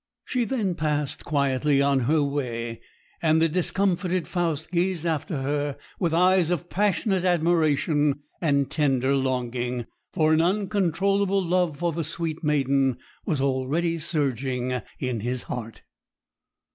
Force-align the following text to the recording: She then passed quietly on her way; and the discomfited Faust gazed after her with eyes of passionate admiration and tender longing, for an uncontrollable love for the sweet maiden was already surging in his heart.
She 0.25 0.45
then 0.45 0.73
passed 0.73 1.23
quietly 1.25 1.79
on 1.79 1.99
her 2.09 2.23
way; 2.23 2.81
and 3.21 3.39
the 3.39 3.47
discomfited 3.47 4.27
Faust 4.27 4.71
gazed 4.71 5.05
after 5.05 5.43
her 5.43 5.77
with 5.99 6.11
eyes 6.11 6.49
of 6.49 6.71
passionate 6.71 7.23
admiration 7.23 8.19
and 8.41 8.67
tender 8.71 9.15
longing, 9.15 9.85
for 10.11 10.33
an 10.33 10.41
uncontrollable 10.41 11.45
love 11.45 11.77
for 11.77 11.91
the 11.91 12.03
sweet 12.03 12.43
maiden 12.43 12.97
was 13.27 13.39
already 13.39 13.99
surging 13.99 14.81
in 14.97 15.19
his 15.19 15.43
heart. 15.43 15.83